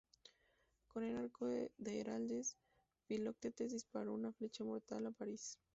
[0.87, 1.69] Con el arco de
[1.99, 2.57] Heracles,
[3.05, 5.59] Filoctetes disparó una flecha mortal a Paris.